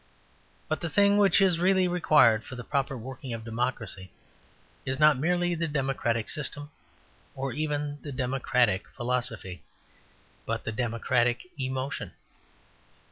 [0.67, 4.11] But the thing which is really required for the proper working of democracy
[4.83, 6.71] is not merely the democratic system,
[7.35, 9.61] or even the democratic philosophy,
[10.47, 12.13] but the democratic emotion.